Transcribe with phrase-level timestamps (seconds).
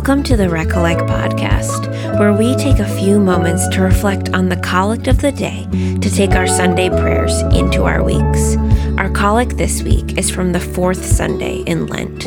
[0.00, 4.56] Welcome to the Recollect podcast, where we take a few moments to reflect on the
[4.56, 5.68] collect of the day
[6.00, 8.56] to take our Sunday prayers into our weeks.
[8.96, 12.24] Our collect this week is from the fourth Sunday in Lent.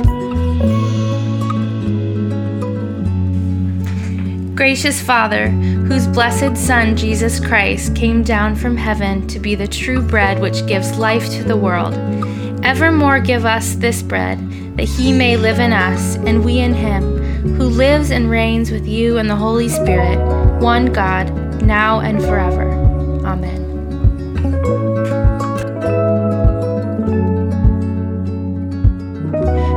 [4.56, 10.04] Gracious Father, whose blessed Son Jesus Christ came down from heaven to be the true
[10.04, 11.96] bread which gives life to the world,
[12.64, 14.38] evermore give us this bread,
[14.78, 18.88] that he may live in us and we in him who lives and reigns with
[18.88, 20.18] you and the Holy Spirit,
[20.62, 22.72] one God, now and forever.
[23.26, 23.62] Amen.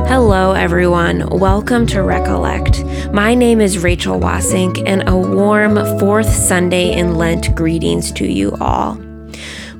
[0.07, 1.27] Hello, everyone.
[1.29, 2.85] Welcome to Recollect.
[3.11, 8.55] My name is Rachel Wasink, and a warm fourth Sunday in Lent greetings to you
[8.61, 9.06] all.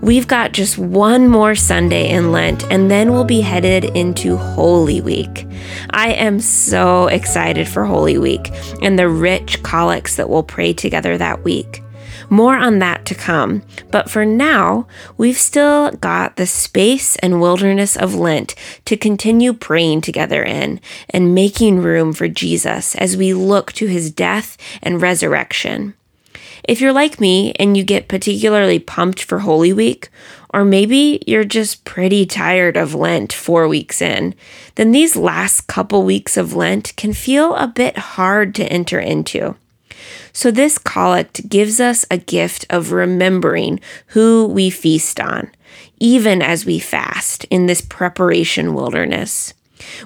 [0.02, 5.02] We've got just one more Sunday in Lent, and then we'll be headed into Holy
[5.02, 5.46] Week.
[5.90, 11.18] I am so excited for Holy Week and the rich collects that we'll pray together
[11.18, 11.82] that week.
[12.30, 14.86] More on that to come, but for now,
[15.18, 18.54] we've still got the space and wilderness of Lent
[18.86, 24.12] to continue praying together in and making room for Jesus as we look to his
[24.12, 25.96] death and resurrection.
[26.64, 30.10] If you're like me and you get particularly pumped for Holy Week,
[30.54, 34.34] or maybe you're just pretty tired of Lent four weeks in,
[34.76, 39.56] then these last couple weeks of Lent can feel a bit hard to enter into.
[40.32, 45.52] So, this collect gives us a gift of remembering who we feast on,
[46.00, 49.54] even as we fast in this preparation wilderness.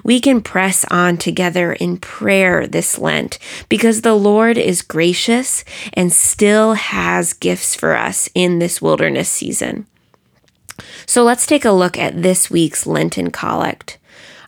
[0.04, 6.12] We can press on together in prayer this Lent because the Lord is gracious and
[6.12, 9.86] still has gifts for us in this wilderness season.
[11.06, 13.98] So let's take a look at this week's Lenten Collect.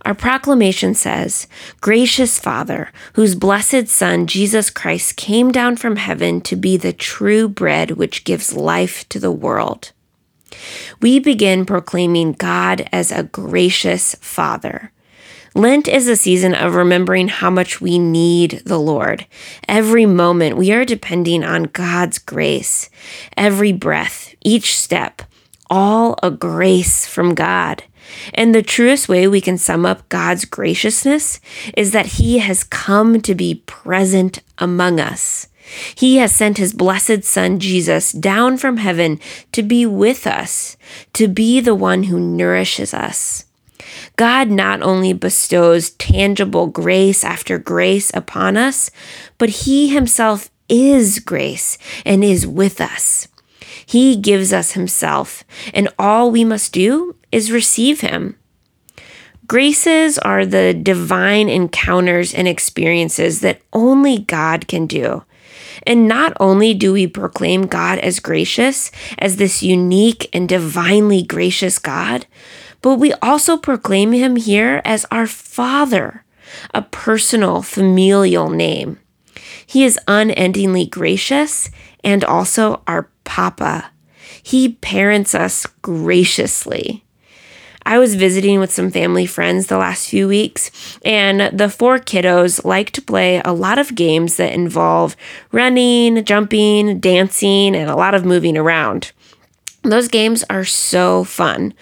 [0.05, 1.47] Our proclamation says,
[1.80, 7.48] Gracious Father, whose blessed Son, Jesus Christ, came down from heaven to be the true
[7.48, 9.92] bread which gives life to the world.
[11.01, 14.92] We begin proclaiming God as a gracious Father.
[15.57, 19.25] Lent is a season of remembering how much we need the Lord.
[19.69, 22.91] Every moment we are depending on God's grace.
[23.37, 25.23] Every breath, each step,
[25.70, 27.85] all a grace from God.
[28.35, 31.41] And the truest way we can sum up God's graciousness
[31.77, 35.47] is that He has come to be present among us.
[35.95, 39.19] He has sent his blessed Son, Jesus, down from heaven
[39.53, 40.77] to be with us,
[41.15, 43.47] to be the one who nourishes us.
[44.17, 48.90] God not only bestows tangible grace after grace upon us,
[49.39, 53.28] but He Himself is grace and is with us.
[53.86, 58.36] He gives us Himself, and all we must do is receive Him.
[59.46, 65.23] Graces are the divine encounters and experiences that only God can do.
[65.86, 71.78] And not only do we proclaim God as gracious, as this unique and divinely gracious
[71.78, 72.27] God,
[72.84, 76.22] but we also proclaim him here as our Father,
[76.74, 79.00] a personal, familial name.
[79.64, 81.70] He is unendingly gracious
[82.05, 83.90] and also our Papa.
[84.42, 87.02] He parents us graciously.
[87.86, 90.70] I was visiting with some family friends the last few weeks,
[91.06, 95.17] and the four kiddos like to play a lot of games that involve
[95.52, 99.12] running, jumping, dancing, and a lot of moving around.
[99.84, 101.73] Those games are so fun.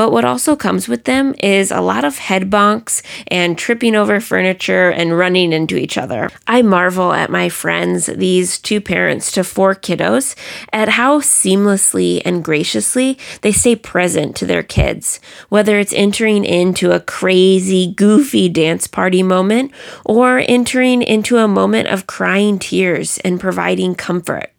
[0.00, 4.18] But what also comes with them is a lot of head bonks and tripping over
[4.18, 6.30] furniture and running into each other.
[6.46, 10.34] I marvel at my friends, these two parents to four kiddos,
[10.72, 16.92] at how seamlessly and graciously they stay present to their kids, whether it's entering into
[16.92, 19.70] a crazy, goofy dance party moment
[20.06, 24.50] or entering into a moment of crying tears and providing comfort.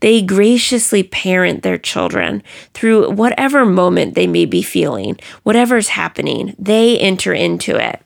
[0.00, 2.42] They graciously parent their children
[2.74, 8.02] through whatever moment they may be feeling, whatever's happening, they enter into it.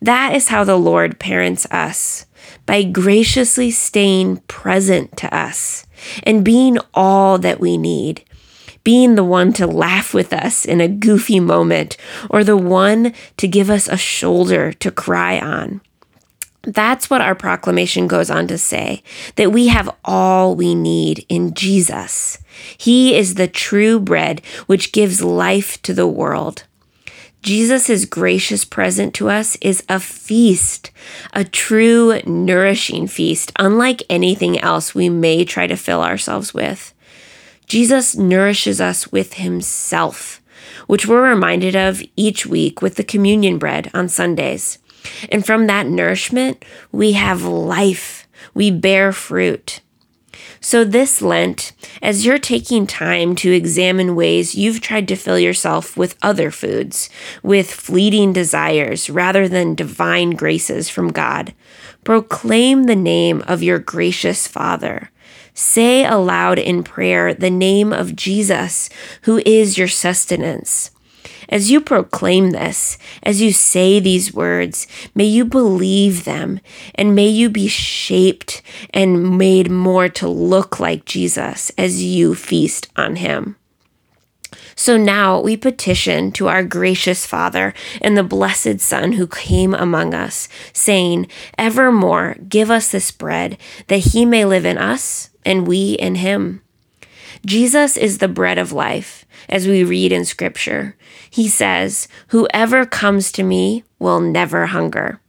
[0.00, 2.26] That is how the Lord parents us
[2.66, 5.86] by graciously staying present to us
[6.22, 8.24] and being all that we need.
[8.84, 11.98] Being the one to laugh with us in a goofy moment,
[12.30, 15.82] or the one to give us a shoulder to cry on.
[16.68, 19.02] That's what our proclamation goes on to say
[19.36, 22.36] that we have all we need in Jesus.
[22.76, 26.64] He is the true bread which gives life to the world.
[27.42, 30.90] Jesus' gracious present to us is a feast,
[31.32, 36.92] a true nourishing feast, unlike anything else we may try to fill ourselves with.
[37.64, 40.42] Jesus nourishes us with himself,
[40.86, 44.78] which we're reminded of each week with the communion bread on Sundays.
[45.30, 49.80] And from that nourishment, we have life, we bear fruit.
[50.60, 51.72] So, this Lent,
[52.02, 57.08] as you're taking time to examine ways you've tried to fill yourself with other foods,
[57.42, 61.54] with fleeting desires rather than divine graces from God,
[62.02, 65.10] proclaim the name of your gracious Father.
[65.54, 68.88] Say aloud in prayer the name of Jesus,
[69.22, 70.90] who is your sustenance.
[71.48, 76.60] As you proclaim this, as you say these words, may you believe them
[76.94, 82.88] and may you be shaped and made more to look like Jesus as you feast
[82.96, 83.56] on him.
[84.74, 90.14] So now we petition to our gracious Father and the blessed Son who came among
[90.14, 91.26] us, saying,
[91.58, 93.58] Evermore give us this bread,
[93.88, 96.62] that he may live in us and we in him.
[97.44, 100.96] Jesus is the bread of life, as we read in Scripture.
[101.30, 105.20] He says, Whoever comes to me will never hunger.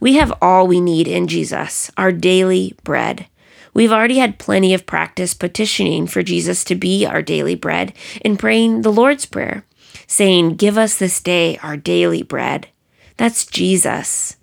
[0.00, 3.26] We have all we need in Jesus, our daily bread.
[3.74, 7.94] We've already had plenty of practice petitioning for Jesus to be our daily bread
[8.24, 9.64] and praying the Lord's Prayer,
[10.06, 12.68] saying, Give us this day our daily bread.
[13.16, 14.36] That's Jesus.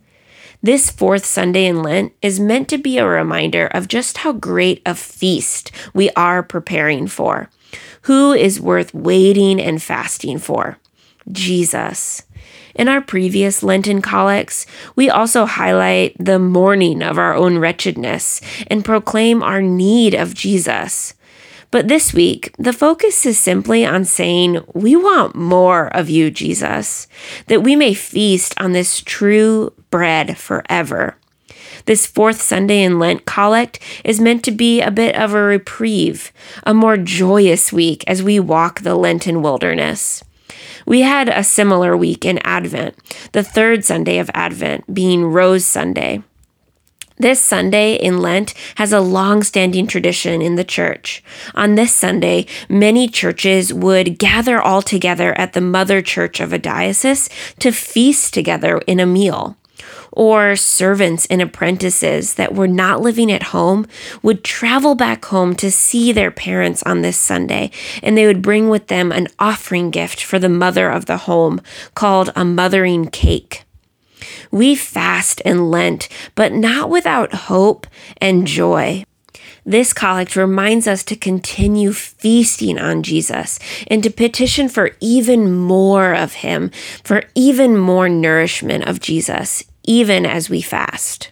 [0.62, 4.82] This fourth Sunday in Lent is meant to be a reminder of just how great
[4.86, 7.50] a feast we are preparing for.
[8.04, 10.78] Who is worth waiting and fasting for?
[11.32, 12.24] Jesus.
[12.76, 14.66] In our previous Lenten collects,
[14.98, 21.14] we also highlight the mourning of our own wretchedness and proclaim our need of Jesus.
[21.72, 27.08] But this week, the focus is simply on saying, We want more of you, Jesus,
[27.48, 31.16] that we may feast on this true bread forever.
[31.86, 36.32] This fourth Sunday in Lent collect is meant to be a bit of a reprieve,
[36.64, 40.24] a more joyous week as we walk the Lenten wilderness.
[40.86, 42.96] We had a similar week in Advent,
[43.32, 46.24] the third Sunday of Advent being Rose Sunday.
[47.22, 51.22] This Sunday in Lent has a long standing tradition in the church.
[51.54, 56.58] On this Sunday, many churches would gather all together at the mother church of a
[56.58, 57.28] diocese
[57.60, 59.58] to feast together in a meal.
[60.14, 63.86] Or servants and apprentices that were not living at home
[64.24, 68.70] would travel back home to see their parents on this Sunday, and they would bring
[68.70, 71.60] with them an offering gift for the mother of the home
[71.96, 73.66] called a mothering cake.
[74.52, 77.88] We fast and Lent, but not without hope
[78.18, 79.04] and joy.
[79.66, 86.14] This collect reminds us to continue feasting on Jesus and to petition for even more
[86.14, 86.72] of Him,
[87.04, 91.32] for even more nourishment of Jesus, even as we fast.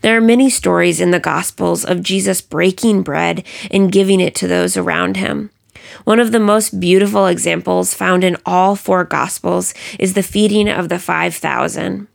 [0.00, 4.48] There are many stories in the Gospels of Jesus breaking bread and giving it to
[4.48, 5.50] those around him.
[6.04, 10.88] One of the most beautiful examples found in all four Gospels is the feeding of
[10.88, 12.08] the 5,000.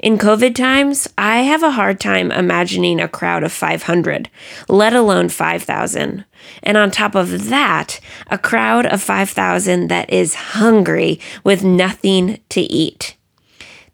[0.00, 4.30] In COVID times, I have a hard time imagining a crowd of 500,
[4.68, 6.24] let alone 5,000.
[6.62, 12.60] And on top of that, a crowd of 5,000 that is hungry with nothing to
[12.60, 13.16] eat.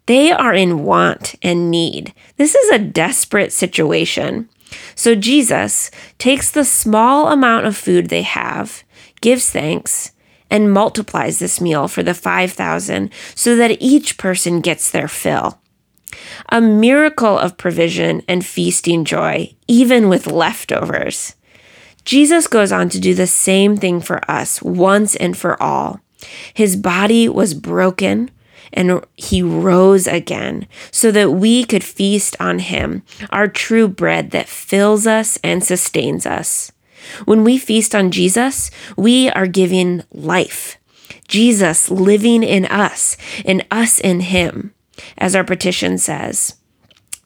[0.05, 2.13] They are in want and need.
[2.37, 4.49] This is a desperate situation.
[4.93, 8.83] So Jesus takes the small amount of food they have,
[9.25, 10.11] gives thanks,
[10.51, 15.59] and multiplies this meal for the 5,000 so that each person gets their fill
[16.49, 21.35] a miracle of provision and feasting joy, even with leftovers.
[22.05, 25.99] Jesus goes on to do the same thing for us once and for all.
[26.53, 28.29] His body was broken
[28.71, 33.01] and he rose again so that we could feast on him,
[33.31, 36.71] our true bread that fills us and sustains us.
[37.25, 40.77] When we feast on Jesus, we are giving life.
[41.27, 44.73] Jesus living in us and us in him
[45.17, 46.55] as our petition says.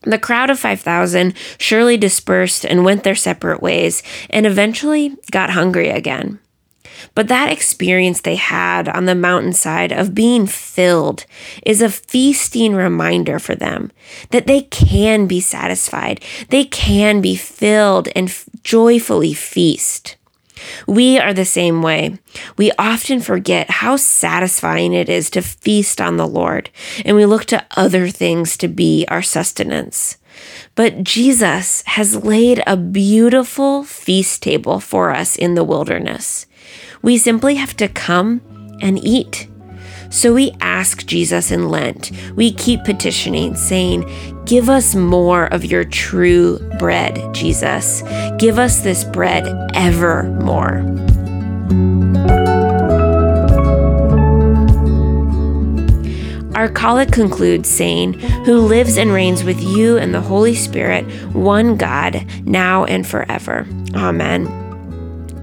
[0.04, 5.90] The crowd of 5,000 surely dispersed and went their separate ways and eventually got hungry
[5.90, 6.40] again.
[7.15, 11.25] But that experience they had on the mountainside of being filled
[11.65, 13.91] is a feasting reminder for them
[14.32, 20.15] that they can be satisfied, they can be filled and joyfully feast.
[20.88, 22.18] We are the same way.
[22.58, 26.70] We often forget how satisfying it is to feast on the Lord,
[27.06, 30.18] and we look to other things to be our sustenance.
[30.75, 36.46] But Jesus has laid a beautiful feast table for us in the wilderness.
[37.01, 38.41] We simply have to come
[38.82, 39.48] and eat.
[40.10, 42.12] So we ask Jesus in Lent.
[42.36, 44.06] We keep petitioning, saying,
[44.46, 48.01] Give us more of your true bread, Jesus.
[48.39, 50.84] Give us this bread evermore.
[56.56, 58.13] Our collect concludes saying,
[58.46, 63.65] Who lives and reigns with you and the Holy Spirit, one God, now and forever.
[63.96, 64.69] Amen.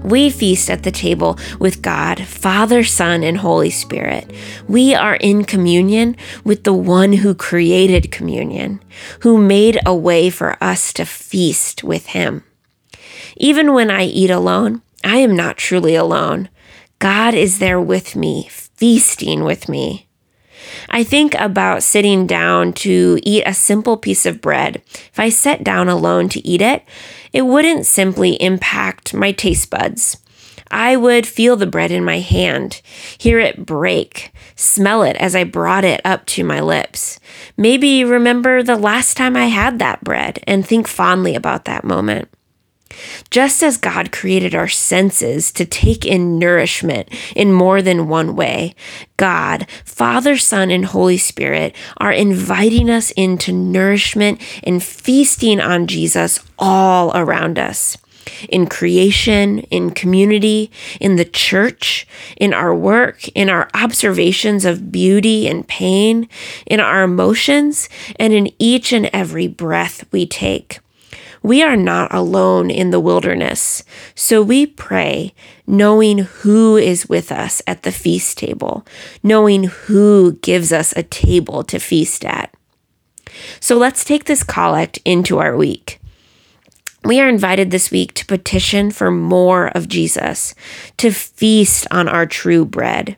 [0.03, 4.31] We feast at the table with God, Father, Son, and Holy Spirit.
[4.67, 8.81] We are in communion with the one who created communion,
[9.21, 12.43] who made a way for us to feast with him.
[13.35, 16.49] Even when I eat alone, I am not truly alone.
[16.99, 20.06] God is there with me, feasting with me.
[20.89, 24.81] I think about sitting down to eat a simple piece of bread.
[24.93, 26.83] If I sat down alone to eat it,
[27.33, 30.17] it wouldn't simply impact my taste buds.
[30.69, 32.81] I would feel the bread in my hand,
[33.17, 37.19] hear it break, smell it as I brought it up to my lips.
[37.55, 42.27] Maybe remember the last time I had that bread and think fondly about that moment.
[43.29, 48.75] Just as God created our senses to take in nourishment in more than one way,
[49.17, 56.39] God, Father, Son, and Holy Spirit are inviting us into nourishment and feasting on Jesus
[56.59, 57.97] all around us.
[58.49, 65.47] In creation, in community, in the church, in our work, in our observations of beauty
[65.47, 66.27] and pain,
[66.65, 67.87] in our emotions,
[68.19, 70.79] and in each and every breath we take.
[71.47, 73.85] We are not alone in the wilderness.
[74.15, 75.33] So we pray
[75.65, 78.85] knowing who is with us at the feast table,
[79.23, 82.53] knowing who gives us a table to feast at.
[83.61, 86.01] So let's take this collect into our week.
[87.05, 90.53] We are invited this week to petition for more of Jesus,
[90.97, 93.15] to feast on our true bread.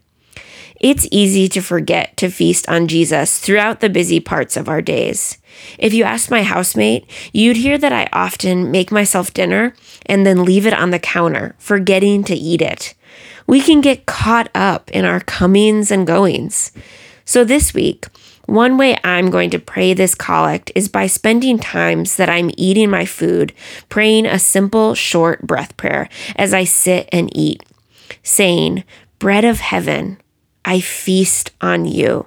[0.79, 5.38] It's easy to forget to feast on Jesus throughout the busy parts of our days.
[5.77, 9.73] If you ask my housemate, you'd hear that I often make myself dinner
[10.05, 12.93] and then leave it on the counter, forgetting to eat it.
[13.47, 16.71] We can get caught up in our comings and goings.
[17.25, 18.07] So this week,
[18.49, 22.89] one way I'm going to pray this collect is by spending times that I'm eating
[22.89, 23.53] my food,
[23.89, 27.63] praying a simple, short breath prayer as I sit and eat,
[28.23, 28.83] saying,
[29.19, 30.17] Bread of heaven,
[30.65, 32.25] I feast on you.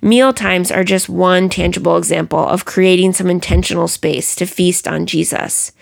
[0.00, 5.06] Meal times are just one tangible example of creating some intentional space to feast on
[5.06, 5.72] Jesus.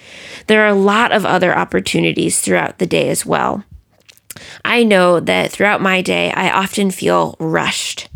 [0.46, 3.64] There are a lot of other opportunities throughout the day as well.
[4.64, 8.08] I know that throughout my day, I often feel rushed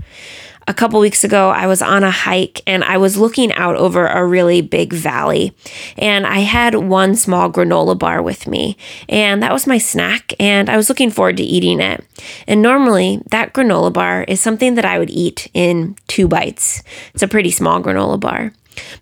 [0.68, 4.06] a couple weeks ago, I was on a hike and I was looking out over
[4.06, 5.54] a really big valley.
[5.96, 8.76] And I had one small granola bar with me,
[9.08, 10.34] and that was my snack.
[10.38, 12.04] And I was looking forward to eating it.
[12.46, 16.82] And normally, that granola bar is something that I would eat in two bites.
[17.14, 18.52] It's a pretty small granola bar.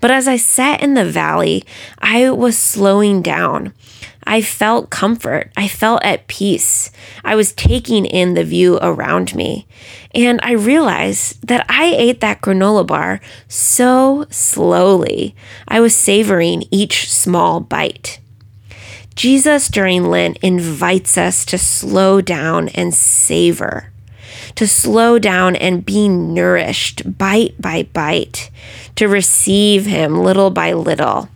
[0.00, 1.64] But as I sat in the valley,
[1.98, 3.74] I was slowing down.
[4.26, 5.52] I felt comfort.
[5.56, 6.90] I felt at peace.
[7.24, 9.66] I was taking in the view around me.
[10.14, 15.36] And I realized that I ate that granola bar so slowly.
[15.68, 18.18] I was savoring each small bite.
[19.14, 23.90] Jesus during Lent invites us to slow down and savor,
[24.56, 28.50] to slow down and be nourished bite by bite,
[28.96, 31.30] to receive Him little by little.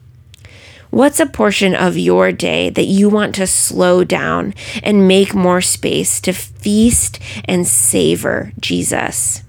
[0.90, 5.60] What's a portion of your day that you want to slow down and make more
[5.60, 9.44] space to feast and savor Jesus?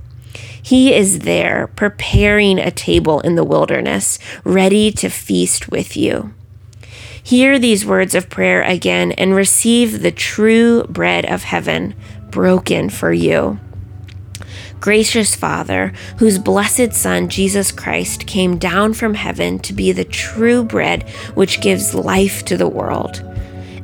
[0.61, 6.33] He is there preparing a table in the wilderness, ready to feast with you.
[7.23, 11.95] Hear these words of prayer again and receive the true bread of heaven
[12.29, 13.59] broken for you.
[14.81, 20.63] Gracious Father, whose blessed Son, Jesus Christ, came down from heaven to be the true
[20.63, 23.23] bread which gives life to the world.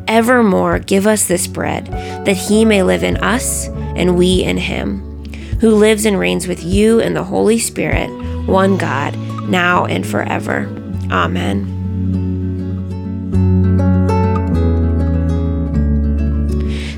[0.07, 1.85] Evermore give us this bread,
[2.25, 5.23] that he may live in us and we in him,
[5.61, 8.09] who lives and reigns with you in the Holy Spirit,
[8.47, 9.15] one God,
[9.47, 10.67] now and forever.
[11.11, 11.76] Amen.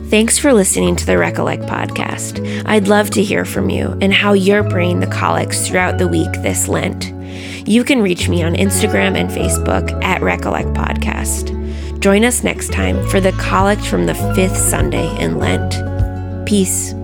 [0.10, 2.44] Thanks for listening to the Recollect podcast.
[2.66, 6.32] I'd love to hear from you and how you're praying the collects throughout the week
[6.42, 7.13] this Lent.
[7.68, 11.56] You can reach me on Instagram and Facebook at Recollect Podcast.
[12.00, 15.75] Join us next time for the collect from the fifth Sunday in Lent.
[16.48, 16.96] Peace.